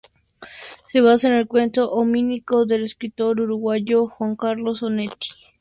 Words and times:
Se 0.91 0.99
basa 0.99 1.27
en 1.27 1.35
el 1.35 1.47
cuento 1.47 1.87
homónimo 1.91 2.65
del 2.65 2.85
escritor 2.85 3.39
uruguayo 3.39 4.07
Juan 4.07 4.35
Carlos 4.35 4.81
Onetti. 4.81 5.29